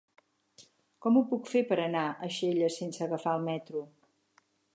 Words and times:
Com 1.05 1.19
ho 1.19 1.21
puc 1.33 1.51
fer 1.51 1.63
per 1.73 1.77
anar 1.83 2.07
a 2.07 2.31
Xella 2.39 2.71
sense 2.79 3.05
agafar 3.09 3.37
el 3.41 3.45
metro? 3.53 3.85